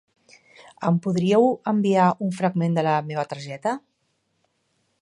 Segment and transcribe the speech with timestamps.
[0.87, 3.77] Em podríeu enviar un fragment de la meva targeta?